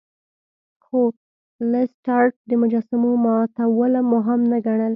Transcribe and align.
خو 0.83 0.99
لیسټرډ 1.71 2.31
د 2.49 2.51
مجسمو 2.61 3.11
ماتول 3.25 3.93
مهم 4.13 4.39
نه 4.51 4.57
ګڼل. 4.65 4.89